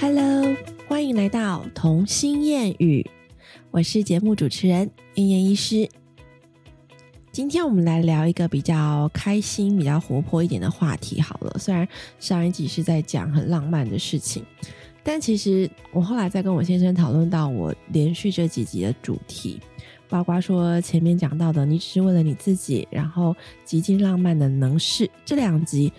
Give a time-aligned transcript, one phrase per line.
[0.00, 0.56] Hello，
[0.86, 3.10] 欢迎来到童心谚语，
[3.72, 5.88] 我是节目主持人燕燕医师。
[7.32, 11.20] 今天我们来聊一个比较开心、比较活泼一点的话题。
[11.20, 11.88] 好了，虽然
[12.20, 14.44] 上一集是在讲很浪漫的事情，
[15.02, 19.58] 但其实我后来在跟我先生讨论到我连续这几集的主题，
[20.08, 23.34] 包括说前面讲到的“你只是为了你自己”，然后
[23.64, 25.92] 极尽浪漫的能事这两集，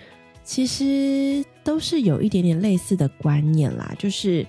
[0.44, 4.46] 其实都是有一点点类似的观念啦，就是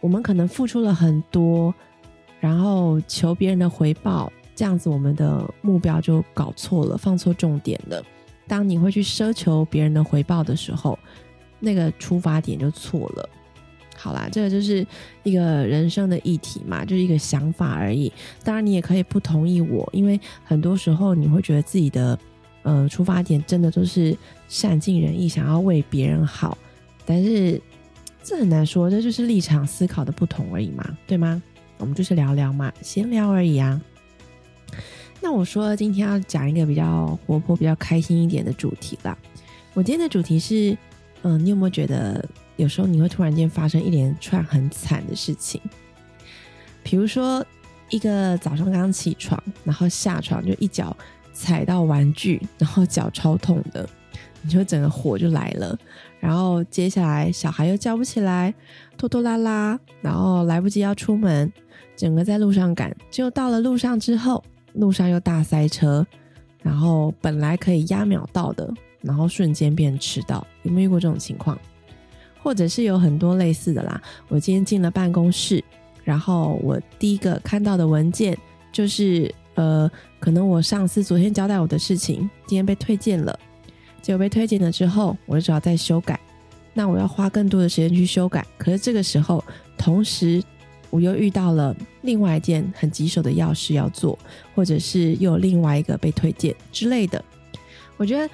[0.00, 1.74] 我们可能付出了很多，
[2.40, 4.32] 然后求别人的回报。
[4.56, 8.00] 这样子，我们的目标就搞错了，放错重点了。
[8.46, 10.96] 当你会去奢求别人的回报的时候，
[11.58, 13.28] 那个出发点就错了。
[14.04, 14.86] 好啦，这个就是
[15.22, 18.12] 一个人生的议题嘛，就是一个想法而已。
[18.42, 22.18] 当然，你也可以不同意我，因为很多时候你会觉得自己的
[22.64, 24.14] 呃出发点真的都是
[24.46, 26.58] 善尽人意，想要为别人好。
[27.06, 27.58] 但是
[28.22, 31.42] 这很难说，这就是立场思考的不同而已嘛，对吗？
[31.78, 33.80] 我们就是聊聊嘛，闲聊而已啊。
[35.22, 39.16] 那我说今天要讲一个比较活泼、比较开心一点的主题啦。
[39.72, 40.76] 我今天的主题是，
[41.22, 42.22] 嗯，你有没有觉得
[42.56, 45.60] 有时候你会突然间发生一连串很惨的事情？
[46.82, 47.44] 比如说，
[47.90, 50.96] 一个早上刚起床，然后下床就一脚
[51.32, 53.88] 踩到玩具，然后脚超痛的，
[54.42, 55.78] 你就整个火就来了。
[56.20, 58.54] 然后接下来小孩又叫不起来，
[58.96, 61.52] 拖拖拉拉，然后来不及要出门，
[61.96, 64.42] 整个在路上赶，就到了路上之后。
[64.74, 66.04] 路上又大塞车，
[66.60, 68.68] 然后本来可以压秒到的，
[69.02, 71.56] 然后瞬间变迟到，有没有遇过这种情况？
[72.44, 74.00] 或者是有很多类似的啦。
[74.28, 75.64] 我今天进了办公室，
[76.04, 78.36] 然后我第一个看到的文件
[78.70, 83.36] 就是，呃，可能我上司昨天交代我的事情，今天被推荐了，
[84.02, 86.20] 结果被推荐了之后，我就只好再修改，
[86.74, 88.46] 那我要花更多的时间去修改。
[88.58, 89.42] 可是这个时候，
[89.78, 90.42] 同时。
[90.90, 94.16] 我又遇到了另外一件很棘手的要事要做，
[94.54, 97.24] 或者是又有另外一个被推荐之类的。
[97.96, 98.30] 我觉得，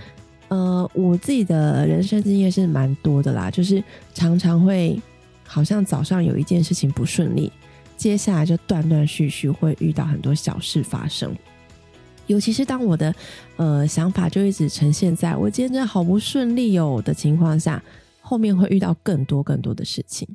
[0.50, 5.00] 呃，我自己的人生经验是蛮多的啦，就是常常会
[5.46, 7.52] 好像早上有一件事情不顺利，
[7.96, 11.32] 接下来就断断续续会遇到很多小事发生。
[12.26, 13.14] 尤其是当我的
[13.56, 17.80] 呃想法就一直呈现在我今天真的好不顺利哦的情况下，
[18.20, 20.28] 后面会遇到更多更多的事情。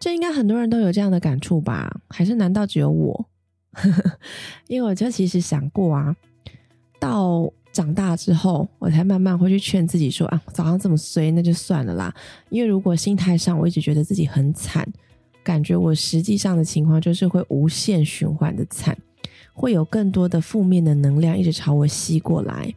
[0.00, 2.00] 这应该很多人都有这样的感触吧？
[2.08, 3.26] 还是难道只有我？
[4.66, 6.16] 因为我就其实想过啊，
[6.98, 12.14] 到长大之后，我才慢慢会去劝自己说啊，早上这么衰，那就算了啦。
[12.48, 14.86] 因为如果心态上我一直觉得自己很惨，
[15.42, 18.96] 感觉我实际上的情况就是会无限循环的惨，
[19.52, 22.74] 会有更多的负面的能量一直朝我吸过来。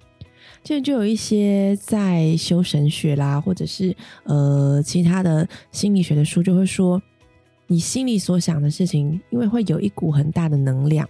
[0.64, 7.02] 现在就有一些在修神学啦，或者是呃其他的心理学的书，就会说。
[7.66, 11.10] 你心里所想的事情，因为会有一股很大的能量，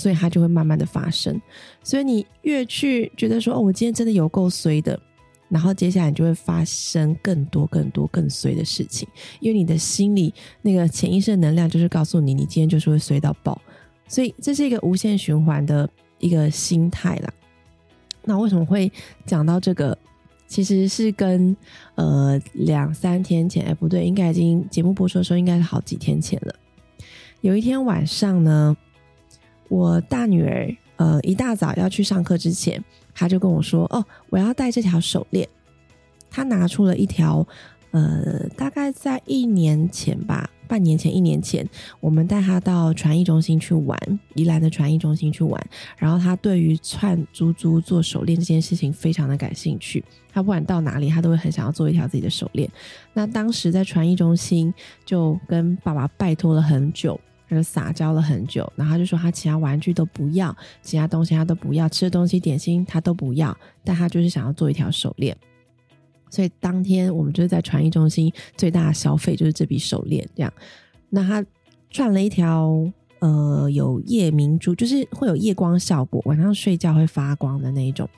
[0.00, 1.38] 所以它就会慢慢的发生。
[1.82, 4.98] 所以你越去觉得说，哦，我今天真的有够衰的，
[5.50, 9.06] 然后接下来你就会发生更多、更多、更衰的事情。
[9.40, 13.60] 因为你的心里那个潜意识的能量就是告诉你，你今天就是会衰到爆。
[14.08, 15.88] 所以这是一个无限循环的
[16.18, 17.32] 一个心态啦。
[18.24, 18.90] 那为什么会
[19.26, 19.96] 讲到这个？
[20.46, 21.56] 其实是跟
[21.94, 26.52] 呃两三天前，哎不对，应该已经节目播出的时候应该是好几天前了。
[27.40, 28.76] 有一天晚上呢，
[29.70, 35.48] 我大女儿呃一大早要去上课之前，她就跟我说：“哦，我要戴这条手链。”
[36.30, 37.48] 她拿出了一条。
[37.92, 43.98] 呃，大概在一年前吧，半年前、一年前，我们带她到传艺中心去玩，
[44.36, 45.60] 宜兰的传艺中心去玩。
[45.96, 52.70] 然后她对于串珠珠做手链这件事情非常的感兴趣，他不管到哪里，他都会很想要做一条自己的手链。
[53.12, 54.72] 那当时在传艺中心
[55.04, 57.20] 就跟爸爸拜托了很久，
[57.50, 65.36] 他就撒娇了很久，然后他就说他其他玩具都不要，其他东西他都不要，吃的东西、点心他都不要，但他就是想要做一条手链。
[66.30, 70.52] 所以当天我们就是在传艺中心最大的消费就是这笔手链，这样。
[71.08, 71.44] 那他
[71.90, 72.88] 串了一条
[73.18, 78.08] 呃有夜明珠，就是会有夜光效果，晚上睡觉会发光的那一种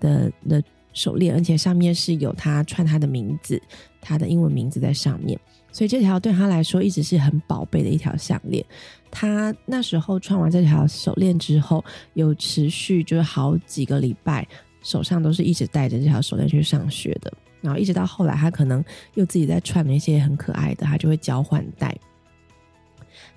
[0.00, 0.60] 的的
[0.92, 3.62] 手链，而且上面是有他串他的名字，
[4.00, 5.38] 他的英文名字在上面。
[5.72, 8.64] 所以这条对他来说一直是很宝贝的一条项链。
[9.10, 11.84] 他那时候串完这条手链之后，
[12.14, 14.46] 有持续就是好几个礼拜，
[14.82, 17.32] 手上都是一直带着这条手链去上学的。
[17.60, 18.84] 然后一直到后来，他可能
[19.14, 21.96] 又自己在串了一些很可爱的，他就会交换戴。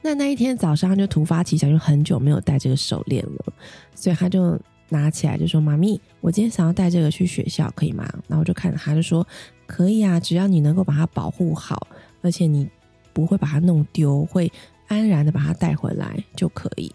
[0.02, 3.54] 那那一天早上，就突发奇想，就很久没有戴这个手链了，
[3.94, 4.60] 所以他就
[4.90, 9.28] 拿起来就说：“妈咪，我今天想要带这个去学校，可以吗？”然后我就看着他，就说
[9.68, 11.88] ：“可以啊，只要你能够把它保护好，
[12.26, 12.68] 而且你
[13.14, 14.52] 不会把它弄丢，会
[14.88, 16.94] 安然的把它带回来就可以。”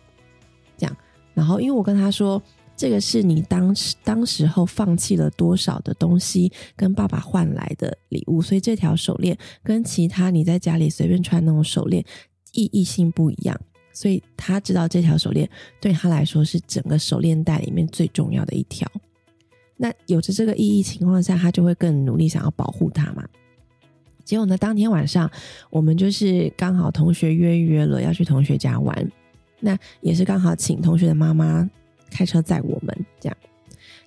[0.77, 0.97] 这样，
[1.33, 2.43] 然后因为我跟他说。
[2.77, 12.03] 这个是你当时当时候放弃了多少的东西，跟爸爸换来的礼物，所以这条手链跟其他你在家里随便穿那种手链
[12.53, 13.55] 意义性不一样，
[13.93, 15.47] 所以他知道这条手链
[15.79, 18.91] 对他来说是整个手链袋里面最重要的一条。
[19.77, 23.29] 那有着这个意义情况下，他就会更努力想要保护它嘛。
[24.31, 25.29] 结果呢，当天晚上
[25.71, 29.11] 我们就是刚好同学约约了要去同学家玩，
[29.59, 31.69] 那也是刚好请同学的妈妈。
[32.13, 33.37] 开车载我们这样，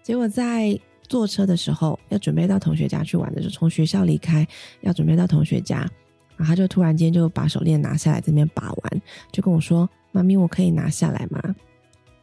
[0.01, 0.79] 结果在
[1.09, 4.47] 坐车的时候，要准备到同学家去玩的时候，从学校离开，
[4.79, 5.79] 要准备到同学家，
[6.37, 11.41] 然后他就突然间就把手链拿下来，这边把玩，就跟我说：“妈咪，我可以拿下来吗？”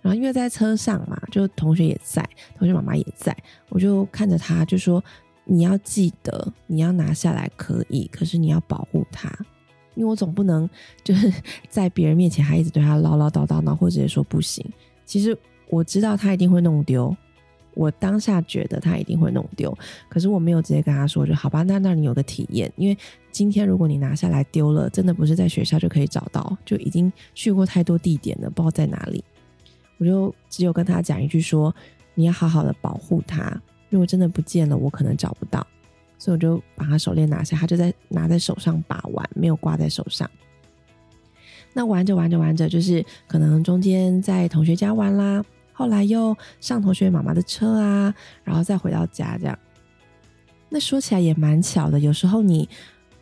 [0.02, 2.26] 然后因为在车上嘛，就同学也在，
[2.58, 3.36] 同学妈妈也在，
[3.70, 5.02] 我就看着他，就说
[5.44, 9.28] ：“你要记得，你要拿下来可以，可是你要保护他，
[9.94, 10.68] 因为我总不能
[11.04, 11.32] 就是
[11.68, 14.64] 在别人面前还一直对他唠唠叨叨，然后或者说不行。
[15.04, 15.36] 其实。
[15.72, 17.16] 我知道他一定会弄丢，
[17.74, 19.72] 我当下觉得他一定会弄丢，
[20.08, 22.98] 可是我没有直接跟他说，就好吧，那那你有个体验，因为
[23.30, 29.22] 今天如果你拿下来丢了，真的不是在学校就可以找到，就已经去过太多地点了，不知道在哪里。
[29.98, 31.72] 我就只有跟他讲一句说，
[32.16, 35.66] 你要好好的保护它，如果真的不见了，我可能找不到，
[36.16, 40.30] 所以我就把他手链拿下，他就在拿在手上把玩，没有挂在手上。
[41.72, 45.44] 那玩着玩着玩着，就是可能中间在同学家玩啦。
[45.72, 48.14] 后来又上同学妈妈的车啊，
[48.44, 49.58] 然后再回到家这样。
[50.68, 52.68] 那说起来也蛮巧的，有时候你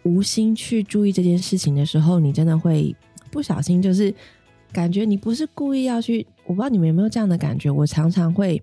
[0.03, 2.95] 无心去注意这件事情的时候，你真的会
[3.31, 4.13] 不小心，就是
[4.73, 6.27] 感觉你不是故意要去。
[6.45, 8.63] 我不知道你们有没有这样的感觉，我常常会，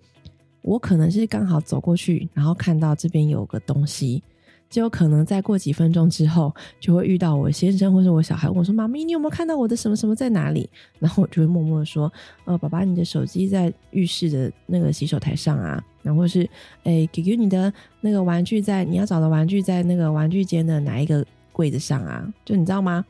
[0.66, 4.22] 我可能是刚好走过去，然后看到这边有个东西。
[4.68, 10.68] 就有可能再过几分钟之后，就会遇到我先生或者我小孩问我说：“妈咪，你有没有看到我的什么什么在哪里？”
[10.98, 12.12] 然后我就会默默的说
[12.46, 16.50] ：“呃，爸爸，你的手机在浴室的那个洗手台上啊。”然后是
[16.84, 17.72] ：“哎，给给你的
[18.02, 23.06] 那个玩具在你要找的玩具在那个玩具间的哪一个柜子上啊？”就你知道吗？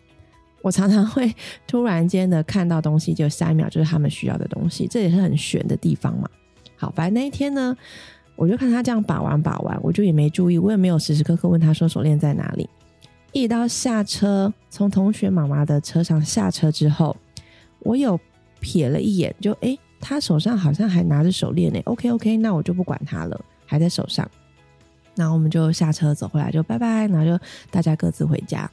[0.62, 1.34] 我常常会
[1.66, 6.30] 突然间的看到东西，就下一秒就是他们需要的东西，这也是很玄的地方嘛。
[6.77, 7.75] 好，反正那一天呢。
[8.38, 12.69] 我就看他这样把玩把玩，我就也没注意，我也没有时时刻刻问他说手链在哪里。
[13.31, 17.16] 一直到下车，从同学妈妈的车上下车之后，
[17.80, 18.19] 我有
[18.60, 21.80] 瞥了一眼，就诶，他手上好像还拿着手链呢。
[21.86, 24.30] OK OK，那我就不管他了，还在手上。
[25.16, 27.42] 然后我们就下车走回来，就拜拜，然后就
[27.72, 28.69] 大家各自回家。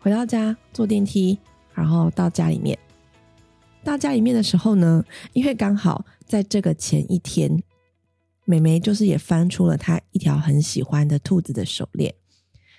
[0.00, 1.38] 回到家坐电梯，
[1.72, 2.78] 然后到家里面。
[3.86, 5.02] 到家里面的时候呢，
[5.32, 7.62] 因为刚好在这个前一天。
[8.48, 12.14] 美眉就是也翻出了她一条很喜欢的兔子的手链，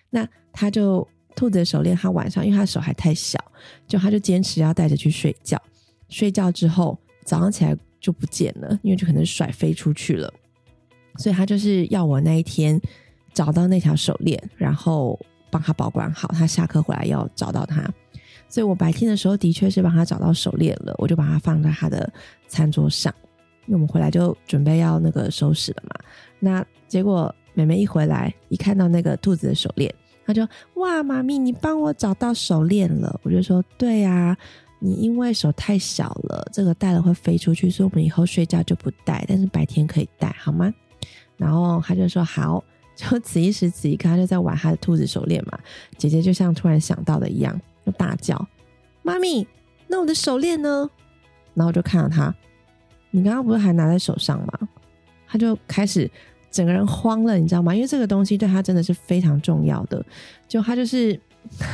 [0.09, 1.05] 那她就
[1.35, 3.37] 兔子的手链，她晚上因为她手还太小，
[3.85, 5.61] 就她就坚持要带着去睡觉。
[6.07, 10.33] 睡觉之后早上起来就不见了，因为就可能甩飞出去了。
[11.17, 12.79] 所以她就是要我那一天
[13.33, 15.19] 找到那条手链，然后
[15.51, 16.29] 帮她保管好。
[16.29, 17.93] 她下课回来要找到它，
[18.49, 22.11] 所以我白天的时候的确是帮她找到手链了，我就把它放在她的
[22.47, 23.13] 餐桌上。
[23.65, 25.95] 那我们回来就准备要那个收拾了嘛。
[26.39, 29.93] 那结果妹妹一回来，一看到那个兔子的手链，
[30.25, 33.19] 她就哇，妈咪，你帮我找到手链了。
[33.23, 34.37] 我就说对呀，
[34.79, 40.73] 你因为手太小了，这个戴了会飞出去，所以我们以后睡觉就不戴，但是白天可以戴，好吗？
[41.35, 42.63] 然后她就说好。
[42.95, 45.59] 就此一时此一刻，她就在玩她的兔子手链嘛。
[45.97, 48.47] 姐姐就像突然想到的一样，就大叫
[49.01, 49.47] ：“妈咪，
[49.87, 50.89] 那我的手链呢？”
[51.55, 52.35] 然后就看到他。
[53.11, 54.67] 你刚刚不是还拿在手上吗？
[55.25, 56.09] 他就开始
[56.51, 57.73] 整个人慌了，你知道吗？
[57.73, 60.05] 因为这个东西对他真的是非常重要的。
[60.49, 61.17] 就他就是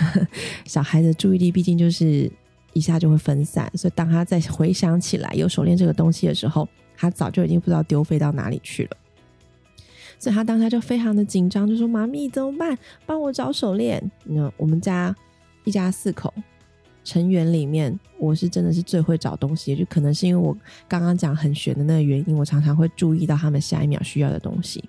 [0.65, 2.31] 小孩的注意力，毕竟就是
[2.73, 8.97] 一下就会分散，所以当他在回想起来有手链这个东西的时候，他早就已经不知道丢飞到哪里去了。
[10.19, 12.77] 所以他当下就非常的紧张，就说：“妈咪怎么办？
[13.05, 15.13] 帮我找手链。”那我们家
[15.63, 16.33] 一家四口。
[17.05, 24.81] 成员里面，我是真的是最会找东西，就可能是因为我刚刚讲很悬的那个原因，我常常会注意到他们下一秒需要的东西。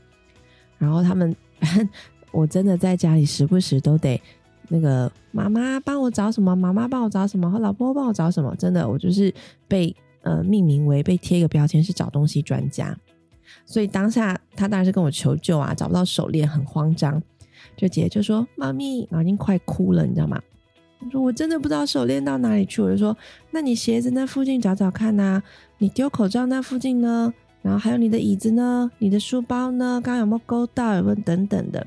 [0.78, 1.34] 然后他们，
[2.30, 4.22] 我真的在家里时不时都得
[4.68, 8.54] 那个妈妈帮我找什么，妈妈帮我找什么，和老婆帮我找什么。
[8.54, 9.34] 真的，我就是
[9.66, 12.96] 被呃命名为被贴一个标签是找东西专家。
[13.66, 17.20] 所以当下他当然是跟我求救啊，找不到手链很慌张，
[17.76, 20.40] 就姐姐就说妈咪，然后已经快哭了，你知道吗？
[21.00, 23.16] 我说我真的不知道手链到哪里去，我就说，
[23.50, 25.42] 那你鞋子那附近找找看呐，
[25.78, 27.32] 你丢口罩那附近呢，
[27.62, 28.90] 然后还有你的椅子呢？
[28.98, 30.00] 你的书包呢？
[30.02, 30.94] 刚刚有没有勾到？
[30.94, 31.86] 有没有等等的？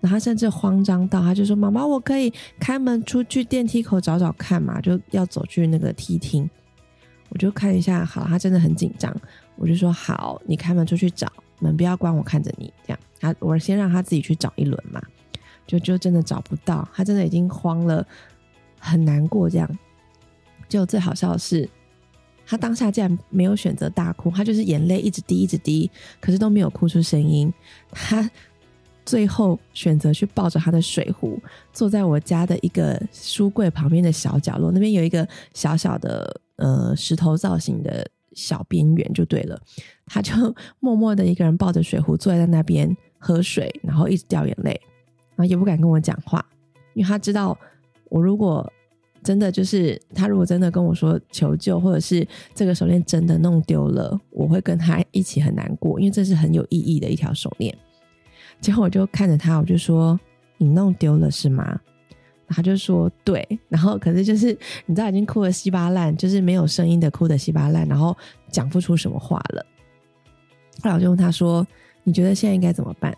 [0.00, 6.48] 然后他甚至慌张到，他就说：“妈妈，我可以开门出去电梯口找找看嘛？”就要走去那个梯厅。
[7.30, 9.14] 我就看一下，好，他真的很紧张。
[9.56, 15.02] 我就说：“好，你开门出去找，门不要关，我看着你。”这样，他我先让他自己去找一轮嘛，
[15.66, 18.06] 就就真的找不到，他真的已经慌了，
[18.78, 19.48] 很难过。
[19.50, 19.78] 这样，
[20.68, 21.68] 就最好笑的是。
[22.50, 27.52] 他当下竟然没有选择大哭，他就是眼泪一直滴一直滴，可是都没有哭出声音。
[27.90, 28.30] 他
[29.04, 31.38] 最后选择去抱着他的水壶，
[31.74, 39.60] 坐在我家的一个书柜旁边的小角落，那边有一个小小的呃石头造型的小边缘就对了。
[40.06, 40.32] 他就
[40.80, 44.80] 默默的一个人抱着水壶坐在那边喝水，然后一直掉眼泪，
[45.36, 46.42] 然后也不敢跟我讲话，
[46.94, 47.58] 因为他知道
[48.10, 48.70] 我如果。
[49.20, 57.76] 真的就是他，如果真的跟我说求救，或者是这个手链真的弄丢了，我会跟他一起很难过，因为这是很有意义的一条手链。
[58.60, 60.18] 结果我就看着他，我就说
[60.56, 61.78] ：“你弄丢了是吗？”
[62.46, 68.16] 他就说：“对。”然后可是就是你知道，已经哭的稀巴烂，就是没有声音的哭的稀巴烂，然后
[68.50, 69.66] 讲不出什么话了。
[70.80, 71.66] 后来我就问他说
[72.04, 73.14] ：“你觉得现在应该怎么办？”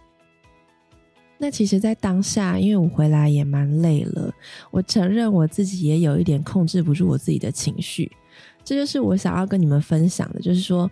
[1.42, 4.30] 那其实，在当下，因为我回来也蛮累了，
[4.70, 8.12] 我承认我自己也有一点控制不住我自己的情绪。
[8.62, 10.88] 这就是我想要跟你们分享的，就是说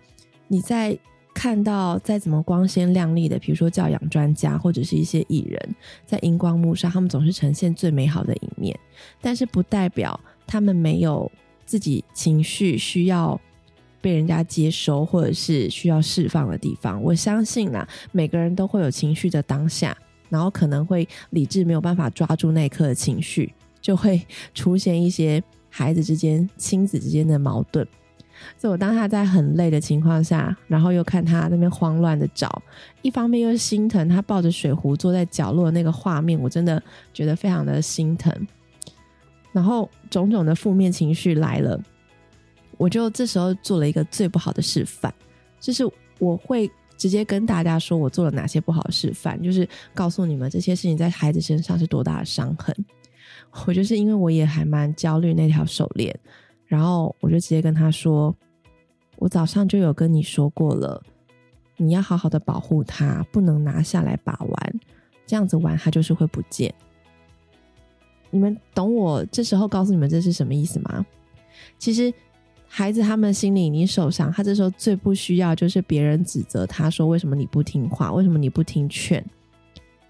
[0.47, 0.97] 你在
[1.35, 5.75] 看到再怎么光鲜亮丽的，比如说教养专家或者是一些艺人，
[6.07, 8.77] 在荧光幕上，他们总是呈现最美好的一面，
[9.21, 11.31] 但是不代表他们没有
[11.63, 13.39] 自己情绪需要
[14.01, 16.99] 被人家接收或者是需要释放的地方。
[17.03, 19.95] 我相信啊，每个人都会有情绪的当下。
[20.29, 27.85] 然后可能会理智没有办法抓住那一刻的情绪，就会出现一些孩子之间、亲子之间的矛盾。
[28.57, 32.61] 所以我当他在很累的情况下，然后又看他那边慌乱的找，
[33.01, 36.81] 一方面又心疼他抱着水壶坐在角落的那个画面，我真的
[37.13, 38.33] 觉得非常的心疼。
[39.51, 41.77] 然后种种的负面情绪来了，
[42.77, 45.13] 我就这时候做了一个最不好的示范，
[45.59, 45.83] 就是
[46.19, 46.69] 我会。
[46.99, 52.75] 直接跟大家说我做了哪些不好的示范，就是告诉你们这些事情在孩子身上是多大的伤痕。
[53.65, 56.13] 我就是因为我也还蛮焦虑那条手链，
[56.67, 58.35] 然后我就直接跟他说
[59.15, 61.01] ：“我早上就有跟你说过了，
[61.77, 64.79] 你要好好的保护它，不能拿下来把玩，
[65.25, 66.71] 这样子玩它就是会不见。”
[68.29, 71.05] 你们懂我这时候告诉你们这是什么意思吗？
[71.77, 72.13] 其实。
[72.71, 79.25] 孩子他们心里你受伤，他这时候最不需要就是别人指责他说为什么你不听话，为什么你不听劝。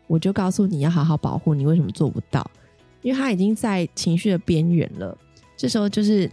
[0.08, 2.46] 我就告诉你要好好保护你，为什么做不到？
[3.02, 5.18] 因为他已经在情绪的边缘了。
[5.56, 6.30] 这时候就是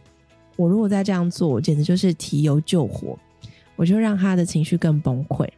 [0.56, 3.16] 我如果再这样做，我简直就是提油救火，
[3.76, 5.49] 我就让他的情绪更崩溃。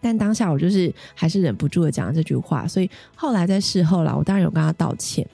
[0.00, 5.28] 但当下我就是还是忍不住的讲了这句话，所以后来在事后了，我当然有跟他道歉。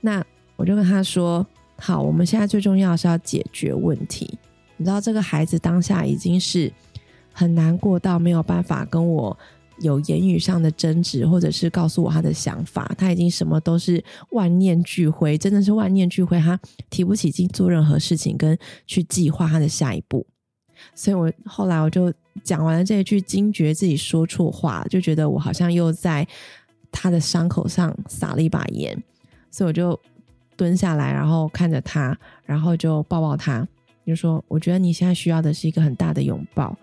[0.00, 0.24] 那
[0.56, 1.46] 我就跟他说。
[1.76, 4.38] 好，我们现在最重要是要解决问题。
[4.76, 6.72] 你知道，这个孩子当下已经是
[7.32, 9.36] 很难过到没有办法跟我
[9.80, 12.92] 有言语上的争执，或者是告诉我他的想法。
[12.96, 16.40] 他已经什么都是万念俱灰，真的是万念俱灰。
[16.40, 16.58] 他
[16.90, 20.26] 提不起劲做任何事情，跟去计划他的下一步。
[20.94, 22.12] 所以我后来我就
[22.42, 26.26] 讲完了这一句，惊觉自己说错话，就觉得我好像又在
[26.90, 29.00] 他的伤口上撒了一把盐。
[29.50, 30.00] 所以我就。
[30.56, 33.66] 蹲下来，然后看着他，然后就抱抱他，
[34.06, 36.76] 就说：“我觉得你现在需要的是一个很大的拥抱。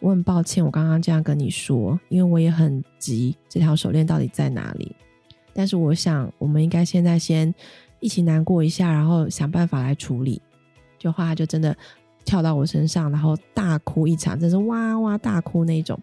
[0.00, 4.94] 我很抱歉，我刚刚这样跟你说，因为我也很急，这条手链到底在哪里？
[5.52, 7.52] 但是我想，我们应该现在先
[8.00, 10.40] 一起难过一下，然后想办法来处理。”
[10.98, 11.76] 就话就真的
[12.24, 15.98] 跳到我身上，然后大哭一场，真是哇哇大哭那种。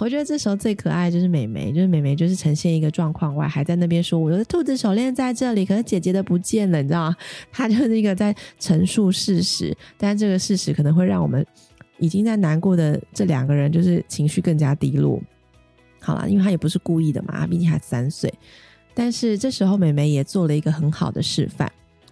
[0.00, 7.16] 我觉得这时候最可爱就是美眉，就是美眉就是呈现一个状况外，还在那边说我的兔子手链在这里，可是姐姐的不见了，你知道吗？
[7.52, 11.46] 她就是一个在陈述事实，但这个事实可能会让我们
[11.98, 15.22] 已经在难过的这两个人就是情绪更加低落。
[16.00, 18.32] 好了，因为她也不是故意的嘛，毕竟还三岁。
[18.92, 21.70] 但是这时候美眉也做了一个很好的示范，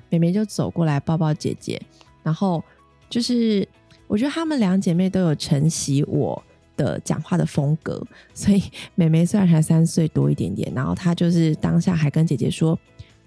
[0.08, 1.80] 美眉就走过来抱抱姐姐，
[2.22, 2.62] 然后
[3.10, 3.68] 就是
[4.06, 6.40] 我觉得她们两姐妹都有承袭我。
[6.82, 8.02] 的讲话的风格，
[8.34, 8.62] 所以
[8.94, 12.78] 妹妹虽然才三岁多一点点，然后她就是当下还跟姐姐说：“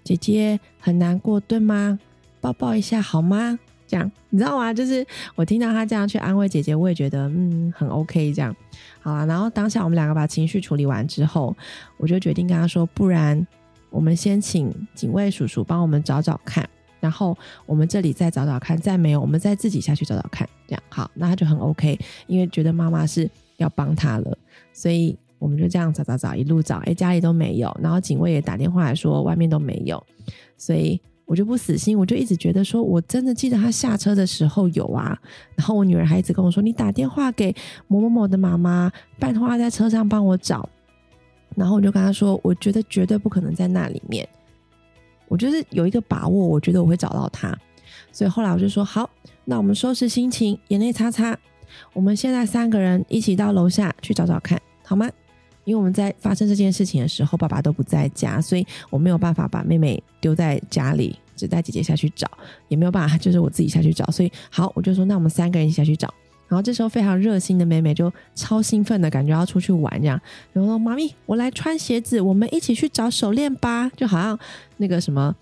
[0.04, 1.98] 姐姐很难过，对吗？
[2.40, 3.58] 抱抱一下好吗？”
[3.88, 4.74] 这样你知道吗？
[4.74, 8.32] 就是我听到她这样去安慰姐姐，我也觉得嗯很 OK。
[8.32, 8.54] 这样
[9.00, 11.56] 好啊，然后当下我们两个把情绪处理完之后，
[11.96, 13.46] 我就决定跟她说：“不然
[13.90, 20.48] 我们先请警卫叔叔帮我们找找看，然后我们这里再找找看，再没有，我们再自己下去找找看。
[20.66, 21.96] 这样好，那他就很 OK，
[22.26, 24.38] 因为觉得妈妈是要帮他了，
[24.72, 30.02] 所以我们就这样找找找，一路找，哎，家里都没有，然后警卫也打电话来说外面都没有，
[30.56, 35.18] 所以我就不死心，我就一直觉得说我真的记得他下车的时候有啊，
[35.54, 37.54] 然后我女儿还一直跟我说，你打电话给
[37.88, 40.68] 某某某的妈妈，拜托她在车上帮我找，
[41.54, 44.26] 然后我就跟他说，我觉得绝对不可能在那里面。
[45.28, 47.52] 我就是有一个把握，我觉得我会找到他，
[48.12, 49.10] 所以后来我就说好，
[49.44, 51.36] 那我们收拾心情，眼泪擦擦，
[51.92, 55.08] 我们现在三个人一起到楼下去找找看，好吗？
[55.64, 62.30] 因为我们在发生这件事情的时候，爸爸都不在家，所以我没有办法把妹妹丢在家里，只带姐姐下去找，
[62.68, 66.12] 也没有办法，就是我自己下去找，所以好，我就说那我们三个人一起下去找。
[66.48, 70.20] 然后这时候非常热心的妹妹就超兴奋的感觉要出去玩这样，
[70.52, 74.38] 然后说：“妈咪，我来穿鞋子，我们一起去找手链吧。”就好像
[74.76, 75.34] 那个什么，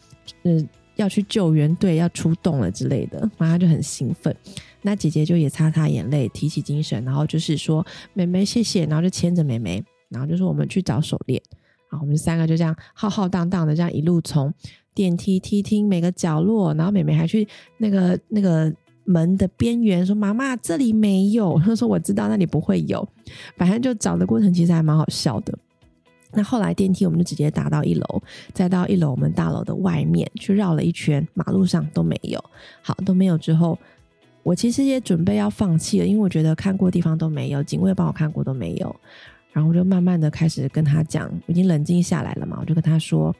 [0.45, 0.67] 嗯，
[0.97, 4.35] 要去救援队要出动了之类的，然后就很兴奋。
[4.83, 7.85] 那姐姐就也擦擦眼泪，提起精神，然后就是说
[8.15, 11.41] ：“妹妹谢谢。”然后就牵着妹妹，然后就说：“我们去找手链。”
[11.91, 14.53] 然后我们三个就这样浩浩荡荡的这样一路从
[14.95, 17.47] 电梯梯厅每个角落，然后妹妹还去
[17.79, 18.73] 那个那个。
[19.07, 23.07] 门的边缘说：“妈妈，这里没有。”她说：“我知道那里不会有。”
[23.55, 25.53] 反正就找的过程其实还蛮好笑的。
[26.35, 28.23] 那后来电梯我们就直接打到一楼，
[28.53, 32.43] 再到一楼我们大楼的外面去绕了一圈，马路上都没有。
[32.83, 33.79] 好，都没有之后，
[34.43, 38.95] 我其实也准备要放弃了，因为我觉得看过地方都没有，警卫帮我看过都没有。
[39.53, 43.35] 然后我就慢慢的开始跟他讲，已经冷静下来了嘛，我就跟他说。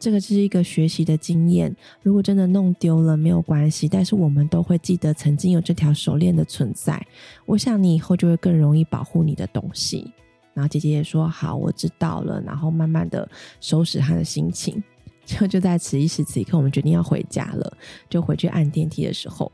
[0.00, 7.04] 这个是一个学习的经验，如果真的弄丢了没有关系，但是我们都会记得曾经有这条手链的存在。
[7.46, 10.12] 我想你以后就会更容易保护你的东西。
[10.58, 12.40] 然后姐姐也说好，我知道了。
[12.40, 14.82] 然后慢慢的收拾她的心情。
[15.24, 17.72] 就就在此一时此刻，我们决定要回家了。
[18.10, 19.52] 就回去按电梯的时候，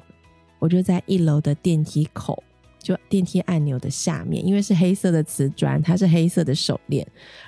[0.59, 2.43] 我就在一楼的电梯口。
[2.85, 7.05] 就电梯按钮的下面，因为是黑色的瓷砖，它是黑色的手链，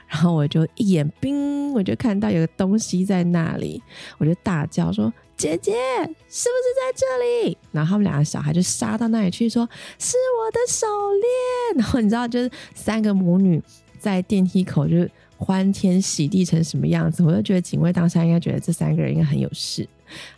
[0.08, 3.82] 然后我就一眼冰，我就看到有个东西在那里，
[4.16, 9.68] 我就大叫说：“姐姐，是不是在这里？”然后他们两个小孩就杀到那里去，说
[10.00, 13.62] ：“是我的手链。”然后你知道，就是三个母女
[13.98, 15.06] 在电梯口就
[15.36, 17.22] 欢天喜地成什么样子？
[17.22, 19.86] 我就觉得警卫当下应该觉得这三个人应该很有事。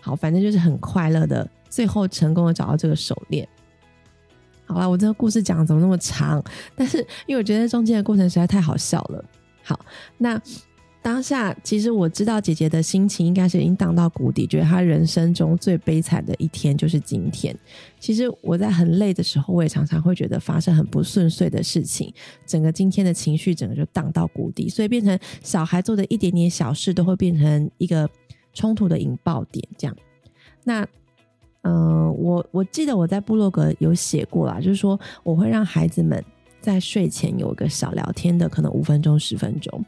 [0.00, 3.48] 好，反正就是很快乐的，最后成功的找到这个手链。
[4.68, 6.44] 好了，我这个故事讲怎么那么长？
[6.76, 9.24] 但是因为我觉得中间的过程实在太好笑了。
[9.64, 9.80] 好，
[10.18, 10.40] 那
[11.00, 17.56] 当下其实我知道姐姐的心情应该是已经荡到谷底，觉得她人生中最悲惨的一天就是今天。
[17.98, 22.12] 其实我在很累的时候，我也常常会觉得发生很不顺遂的事情，
[22.46, 28.06] 整个今天的情绪整个就荡到谷底，所以变成小孩做的一点点小事都会变成一个
[28.52, 29.66] 冲突的引爆点。
[29.78, 29.96] 这样，
[30.64, 30.86] 那。
[31.62, 36.24] 嗯，我我记得我在部落格有写过啦，就是说我会让孩子们
[36.60, 39.84] 在睡前有个小聊天的，可能五分钟十分钟。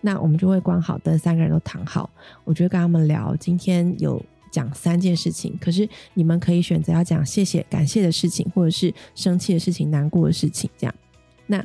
[0.00, 2.10] 那我们就会关好灯，三个人都躺好，
[2.42, 10.94] 我就跟他们聊今天有讲三件事情，可是你们可以选择要讲谢谢、感谢的事情，或者是生气的事情、难过的事情，这样。
[11.46, 11.64] 那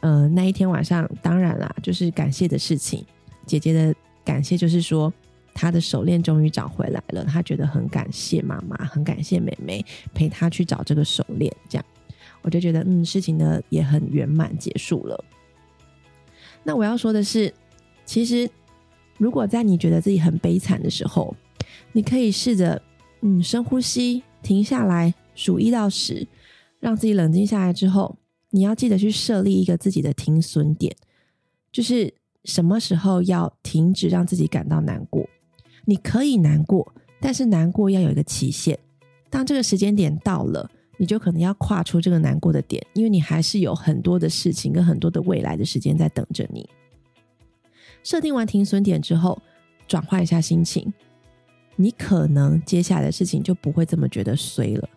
[0.00, 3.04] 呃那一天晚上，当然啦，就是感谢的事情。
[3.46, 5.12] 姐姐的感谢就是说。
[5.54, 9.84] 他的手链终于找回来了，他觉得很感谢妈妈，很感谢妹妹
[10.14, 11.54] 陪他去找这个手链。
[11.68, 11.84] 这样，
[12.42, 15.24] 我就觉得，嗯，事情呢也很圆满结束了。
[16.64, 17.52] 那我要说的是，
[18.04, 18.48] 其实
[19.18, 21.34] 如果在你觉得自己很悲惨的时候，
[21.92, 22.80] 你可以试着，
[23.20, 26.26] 嗯，深呼吸，停下来，数一到十，
[26.80, 28.16] 让自己冷静下来之后，
[28.50, 30.96] 你要记得去设立一个自己的停损点，
[31.70, 35.28] 就是什么时候要停止让自己感到难过。
[35.84, 38.78] 你可以难过，但是难过要有一个期限。
[39.28, 46.68] 当这个时间点到了，你就可能要跨出这个难过的点，因为你还是有很多的事情跟很多的未来的时间在等着你。
[48.02, 49.40] 设定完停损点之后，
[49.86, 50.92] 转换一下心情，
[51.76, 54.88] 你可能接下来的事情就不会这么觉得衰了。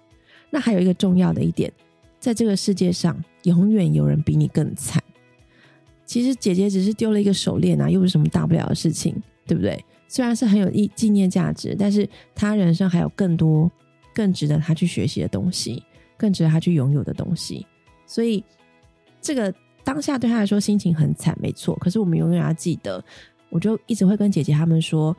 [0.50, 1.72] 那还有一个重要的一点，
[2.20, 5.04] 在这个世界上，永远有人比你更惨。
[6.04, 9.85] 其实姐姐只是丢了一个手链啊，又不是什么大不了的事情，对不对？
[10.08, 13.70] 虽然是很有意纪念价值，但是他人生还有更多
[14.14, 15.84] 更值得他去学习的东西，
[16.18, 17.66] 更值得他去拥有的东西。
[18.06, 18.44] 所以，
[19.20, 21.76] 这个当下对他来说心情很惨，没错。
[21.78, 23.04] 可是我们永远要记得，
[23.50, 25.16] 我就一直会跟姐姐他们说，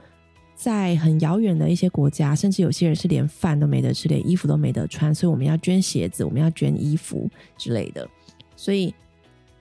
[0.54, 8.08] 在很遥远的一些国家，甚至有些人是连饭都没得吃，连衣服都没得穿，所以我们要捐鞋子，我们要捐衣服之类的。
[8.54, 8.94] 所以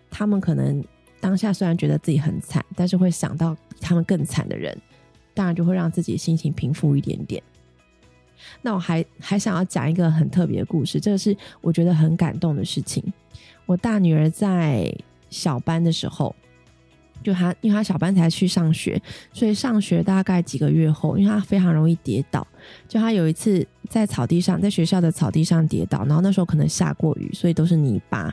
[0.09, 0.81] 他们可能
[1.19, 4.77] 当下虽然觉得自己很惨，但是会想到他们更惨的人。
[5.35, 7.43] 当然就会让自己心情平复一点点。
[8.61, 13.03] 那我还还想要讲一个很特别的故事，这个是我觉得很感动的事情。
[13.65, 14.93] 我大女儿在
[15.29, 16.35] 小班的时候，
[17.23, 19.01] 就她因为她小班才去上学，
[19.33, 22.45] 所以上学大概几个月后，因为她非常容易跌倒，
[22.87, 28.31] 就她有一次在草地上，在学校的草地上跌倒，然后那时候可能下过雨，所以都是泥巴，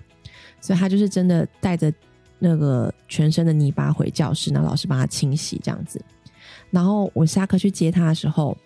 [0.60, 1.92] 所以她就是真的带着
[2.38, 6.04] 那个全身的泥巴回教室，然后老师帮她清洗这样子。
[6.72, 8.58] 然后我下课去接她的时候。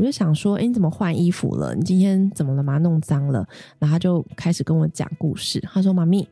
[0.00, 1.74] 我就想说，哎，你怎么换衣服了？
[1.74, 2.78] 你今天怎么了嘛？
[2.78, 3.44] 弄脏了？
[3.80, 5.58] 然后他就开始跟我讲故事。
[5.72, 6.24] 他说：“妈咪，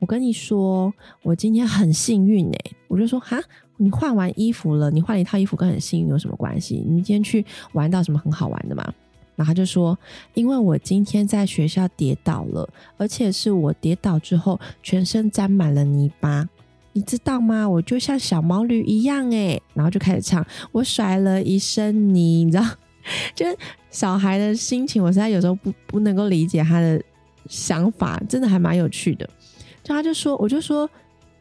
[0.00, 0.92] 我跟你说，
[1.22, 3.40] 我今天很幸运哎。”我就说：“哈，
[3.76, 4.90] 你换完衣服了？
[4.90, 6.82] 你换了一套衣服跟很幸运有什么关系？
[6.84, 8.92] 你今天去玩到什么很好玩的吗？”
[9.36, 9.96] 然后他就说
[10.34, 16.48] ：“因为我今天在学校跌倒了，而且是我跌倒之后全身沾满了泥巴，
[16.96, 17.68] 你知道吗？
[17.68, 22.64] 我就像小毛驴一样哎。”然后就开始唱：“我甩了一身泥，你知道。
[23.36, 23.44] ”就
[23.90, 26.98] 小孩的心情，我实在有时候不不能够理解他的
[27.50, 29.28] 想法，真的还蛮有趣的。
[29.82, 30.88] 就他就说，我就说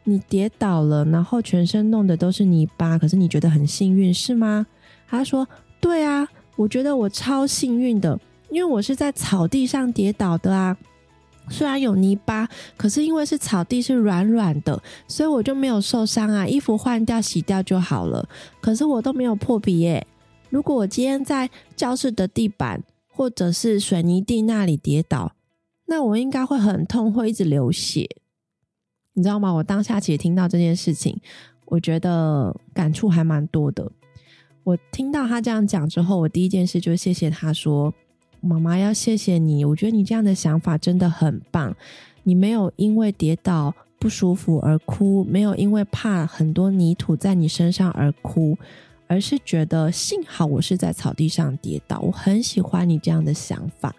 [0.04, 4.68] 你跌倒了，然后全身弄的都是泥巴，可是你觉得很幸运是吗？
[5.08, 5.48] 他说
[5.80, 10.76] 对啊，我觉得我超幸运的，因为我是在草地上跌倒的啊。
[11.50, 16.48] 虽然有泥巴，可是因为是草地是软软的，所以我就没有受伤啊。
[16.48, 18.28] 衣服换掉洗掉就好了，
[18.62, 20.06] 可是我都没有破皮耶。
[20.50, 25.34] 如果我今天在教室的地板或者是水泥地那里跌倒，
[25.88, 28.10] 那我应该会很痛，会一直流血，
[29.14, 29.52] 你知道吗？
[29.52, 31.20] 我当下其实听到这件事情，
[31.66, 33.92] 我觉得感触还蛮多的。
[34.64, 37.94] 我听到他这样讲之后，我第一件事就谢谢他说
[38.46, 41.76] ：“妈妈要谢谢你，我觉得你这样的想法真的很棒。
[42.24, 48.58] 你没有因为跌倒不舒服而哭，没有因为怕很多泥土在你身上而哭。”
[49.08, 53.94] 而是觉得幸好我是在草地上跌倒，我很喜欢你这样的想法。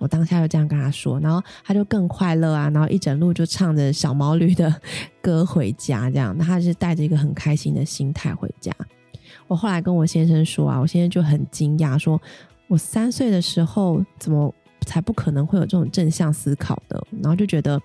[0.00, 4.74] 我当下就这样跟他说，然后他就更快乐啊，然后一整路就唱着小毛驴的
[5.20, 8.72] 歌回家，这样，那他是带着一个很开心的心态回家。
[9.46, 12.20] 我后来跟我先生说啊，我现在就很惊讶，说
[12.72, 14.52] 我三岁的时候怎么
[14.86, 17.06] 才不可能会有这种正向思考的？
[17.22, 17.78] 然后就觉得，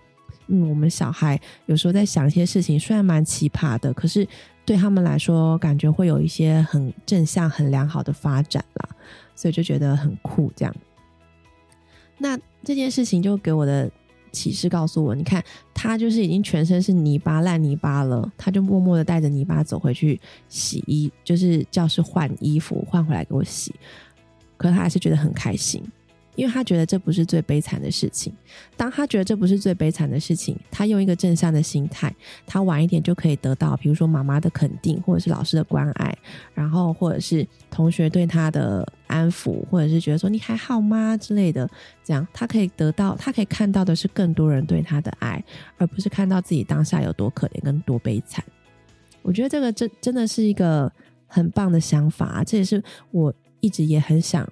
[0.47, 4.25] 嗯，我们小孩有时候在想一些事情，虽然蛮奇葩的，可是。
[4.67, 8.89] 对他们来说，感觉会有一些很正向、很良好的发展啦，
[9.33, 10.51] 所以就觉得很酷。
[10.57, 10.75] 这样，
[12.17, 13.89] 那这件事情就给我的
[14.33, 15.41] 启示告诉我：，你看，
[15.73, 20.19] 他就是已经全身是泥巴、烂泥巴了，他就默默的带着泥巴走回去
[20.49, 23.73] 洗衣，就是教室换衣服，换回来给我洗，
[24.57, 25.83] 可他还是觉得很开心。
[26.35, 28.31] 因为他觉得这不是最悲惨的事情。
[28.75, 32.15] 当他觉得这不是最悲惨的事情，他用一个正向的心态，
[32.45, 36.15] 他晚一点就可以得到，比如说妈妈的肯定，或者是老师的关爱，
[36.53, 41.67] 然后或者是同学对他的安抚，或者是觉得说你还好吗之类的。
[42.03, 45.43] 这样他可以得到，他可以看到的是更多人对他的爱，
[45.79, 48.45] 而不是看到自己当下有多可怜跟多悲惨。
[49.23, 50.91] 我觉得这个真真的是一个
[51.25, 54.47] 很棒的想法，这也是我一直也很想。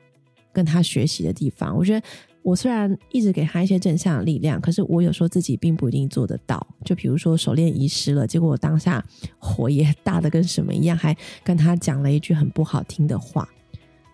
[0.54, 2.08] 跟他学习的地方，我觉得
[2.42, 6.66] 我虽然一直给他一些正向的力量，可是我有时候自己并不一定做得到。
[6.86, 9.04] 就比如说手链遗失了，结果我当下
[9.38, 11.14] 火也大的跟什么一样，还
[11.44, 13.46] 跟他讲了一句很不好听的话。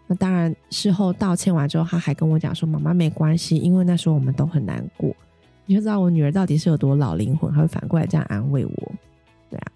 [0.08, 5.16] 那当然事后道歉完之后，他还跟我讲说：“妈妈没关系，因为那时候我们都很难过。”
[5.68, 8.92] 你就知道我女儿到底是有多老灵魂，还会反过来这样安慰我。
[9.48, 9.72] 对啊，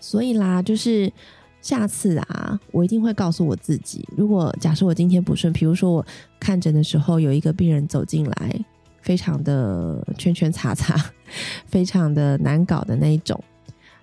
[0.00, 1.12] 所以啦，就是。
[1.62, 6.04] 下次啊，我一定会告诉我自己，如果假设我今天不顺，比如说我
[6.38, 8.64] 看诊的时候有一个病人走进来，
[9.02, 10.96] 非常的圈圈叉叉，
[11.66, 13.38] 非常的难搞的那一种，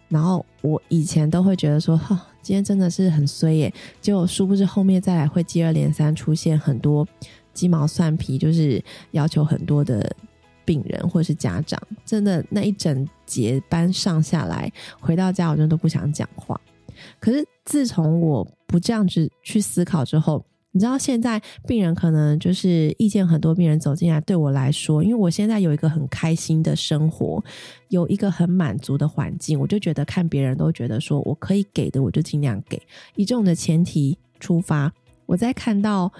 [0.07, 7.07] 然后我以前都会觉得说，哈，今天真的是很衰耶，结果殊不知后面再来会接二连三出现很多
[7.53, 10.15] 鸡毛蒜皮，就是要求很多的
[10.63, 16.59] 病人或是家长，真的那一整节班上下来，回到家我真的都不想讲话。
[17.19, 27.43] 可是自从我不这样子去思考之后，你知道现在病人可能就是意见很多，病人走进来对我来说，因为我现在有一个很开心的生活，
[27.89, 32.79] 有一个很满足的环境，我就觉得看别人都觉得说我可以给的，我就尽量给。
[33.15, 34.91] 以这种的前提出发，
[35.25, 36.11] 我在看到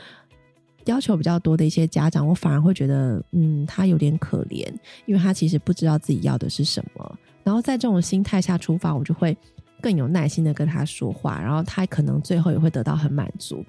[0.86, 4.66] 要求比较多的一些家长，我反而会觉得，嗯，他有点可怜，
[5.06, 7.20] 因为他其实不知道自己要的是什么。
[7.44, 9.38] 然后在这种心态下出发，我就会。
[9.82, 13.64] 更有耐心的跟他说话，然后他可能最后也会得到很满足，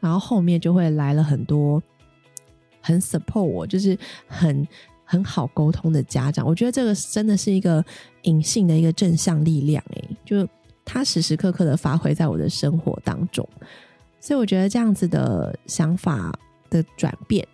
[0.00, 1.82] 然后后面就会来了很多
[2.80, 3.96] 很 support 我，就是
[4.26, 4.66] 很
[5.04, 6.46] 很好沟通的家长。
[6.46, 7.84] 我觉得这个真的是一个
[8.22, 10.46] 隐性的一个正向力量诶，就
[10.84, 13.48] 他时时刻刻的发挥在我的生活当中。
[14.20, 16.32] 所以我觉得这样子的想法
[16.70, 17.46] 的转变，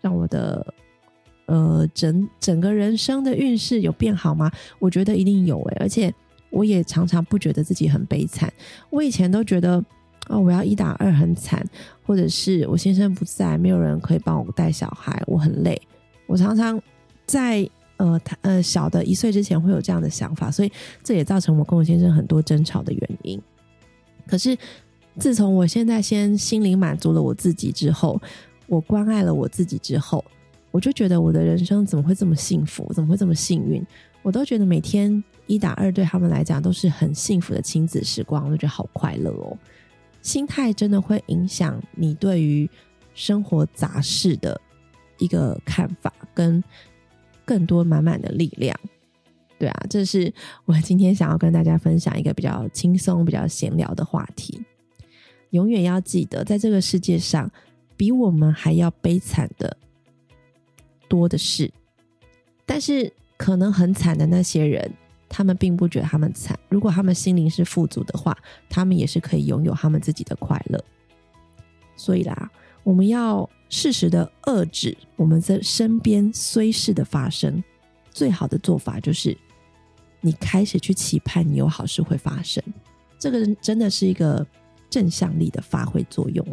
[0.00, 0.74] 让我的
[1.46, 4.50] 呃整整个人生的运势有变好吗？
[4.78, 6.14] 我觉得一定有诶，而且
[6.50, 8.52] 我也常常不觉得自己很悲惨。
[8.90, 9.82] 我以前都觉得
[10.28, 11.64] 哦，我要一打二很惨，
[12.02, 15.80] 或者是我先生不在，没有人可以帮我带小孩，我很累。
[16.26, 16.80] 我常常
[17.26, 23.40] 在呃他呃小的一岁之前会有这样的想法，所以这也造成我跟我先生很多争吵的原因。
[24.26, 24.56] 可是。
[25.18, 28.18] 自从我现在先心灵满足了我自己之后，
[28.68, 30.24] 我关爱了我自己之后，
[30.70, 32.90] 我就觉得我的人生怎么会这么幸福？
[32.94, 33.84] 怎么会这么幸运？
[34.22, 39.58] 我都觉得每天一打二对他们来讲都是很幸福的亲子时光，我觉得好快乐哦。
[40.22, 42.70] 心态真的会影响你对于
[43.14, 44.60] 生活杂事的
[45.18, 46.62] 一个看法，跟
[47.44, 48.78] 更多满满的力量。
[49.58, 50.32] 对啊，这是
[50.66, 54.62] 我今天想要跟大家分享一个比较轻松、比较闲聊的话题。
[55.50, 57.50] 永远要记得，在这个世界上，
[57.96, 59.76] 比我们还要悲惨的
[61.08, 61.68] 多的是。
[62.64, 64.92] 但是，可能很惨的那些人，
[65.30, 66.58] 他们并不觉得他们惨。
[66.68, 68.36] 如果他们心灵是富足的话，
[68.68, 70.84] 他们也是可以拥有他们自己的快乐。
[71.96, 72.50] 所以啦，
[72.82, 77.64] 我们要适时的遏制我们在身边虽事的发生。
[78.10, 79.34] 最好的做法就是，
[80.20, 82.62] 你开始去期盼你有好事会发生。
[83.18, 84.46] 这个真的是一个。
[84.90, 86.44] 正向力的发挥作用，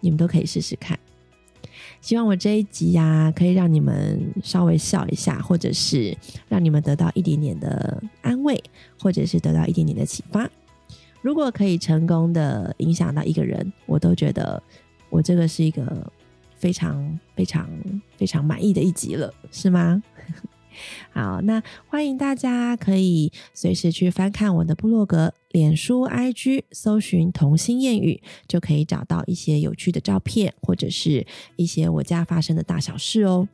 [0.00, 0.98] 你们都可以试试看。
[2.00, 6.16] 希望我这一集呀，可以让你们稍微笑一下，或者是
[6.48, 8.62] 让你们得到一点点的安慰，
[9.00, 10.48] 或者是得到一点点的启发。
[11.20, 14.62] 如果可以成功的影响到一个人，我都觉得
[15.10, 16.12] 我这个是一个
[16.56, 17.68] 非常非常
[18.16, 20.00] 非常满意的一集了，是吗？
[21.12, 33.48] 好，那欢迎大家可以随时去翻看我的部落格、脸书、IG，搜寻“童心谚语”，就可以找到一些有趣的照片，或者是一些我家发生的大小事哦。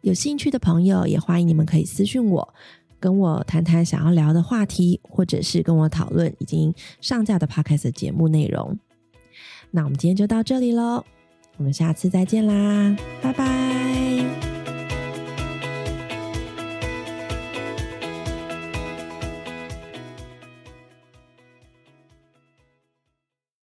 [0.00, 2.54] 有兴趣的朋友，也欢迎你们可以私讯我，
[3.00, 8.78] 跟我谈谈想要聊的话题，或者是跟我讨论已经上架的 Podcast 节目内容。
[9.70, 11.04] 那我们今天就到这里喽，
[11.56, 14.57] 我们下次再见啦，拜拜。